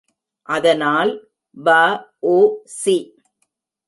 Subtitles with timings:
[0.49, 1.11] அதனால்
[1.57, 2.95] வ.உ.சி.